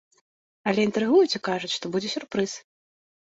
Але 0.71 0.85
інтрыгуюць 0.87 1.37
і 1.39 1.41
кажуць, 1.49 1.71
што 1.77 1.93
будзе 1.97 2.09
сюрпрыз! 2.15 2.57